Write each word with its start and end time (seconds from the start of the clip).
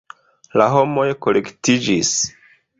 La 0.61 0.67
homoj 0.77 1.05
kolektiĝis. 1.27 2.17